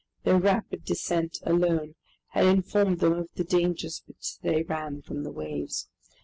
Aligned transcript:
Their 0.23 0.39
rapid 0.39 0.83
descent 0.83 1.37
alone 1.43 1.93
had 2.29 2.47
informed 2.47 3.01
them 3.01 3.13
of 3.13 3.29
the 3.35 3.43
dangers 3.43 4.01
which 4.07 4.39
they 4.39 4.63
ran 4.63 5.03
from 5.03 5.21
the 5.21 5.31
waves. 5.31 5.89